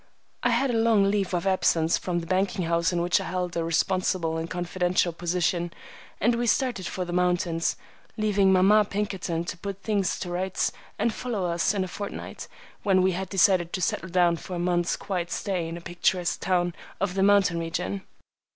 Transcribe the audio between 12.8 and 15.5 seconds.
when we had decided to settle down for a month's quiet